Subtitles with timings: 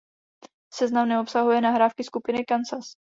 [0.73, 2.95] Seznam neobsahuje nahrávky skupiny Kansas.